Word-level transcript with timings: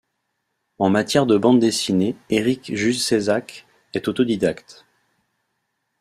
En 0.79 0.89
matière 0.89 1.27
de 1.27 1.37
bande 1.37 1.59
dessinée, 1.59 2.15
Erik 2.31 2.73
Juszezak 2.75 3.67
est 3.93 4.07
autodidacte. 4.07 4.83